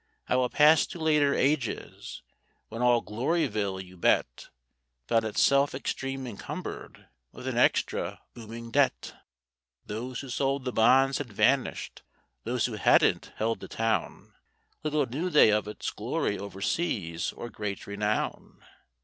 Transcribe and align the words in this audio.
I 0.27 0.35
will 0.35 0.49
pass 0.49 0.87
to 0.87 0.97
later 0.99 1.35
ages, 1.35 2.23
when 2.69 2.81
all 2.81 3.03
Gloryville, 3.03 3.79
you 3.85 3.97
bet, 3.97 4.49
Found 5.07 5.23
itself 5.25 5.75
extreme 5.75 6.25
encumbered 6.25 7.07
with 7.31 7.45
an 7.45 7.55
extra 7.59 8.19
booming 8.33 8.71
debt. 8.71 9.13
Those 9.85 10.21
who 10.21 10.29
sold 10.29 10.65
the 10.65 10.71
bonds 10.71 11.19
had 11.19 11.31
vanished, 11.31 12.01
those 12.45 12.65
who 12.65 12.77
hadn't 12.77 13.31
held 13.35 13.59
the 13.59 13.67
town, 13.67 14.33
Little 14.81 15.05
knew 15.05 15.29
they 15.29 15.51
of 15.51 15.67
its 15.67 15.91
glory 15.91 16.35
over 16.39 16.61
seas 16.63 17.31
or 17.33 17.51
great 17.51 17.85
renown. 17.85 18.63